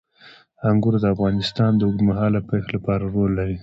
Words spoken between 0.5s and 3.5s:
انګور د افغانستان د اوږدمهاله پایښت لپاره رول